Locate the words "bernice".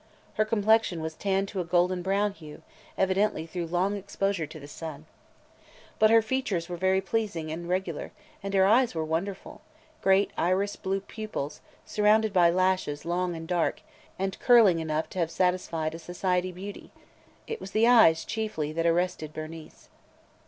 19.35-19.87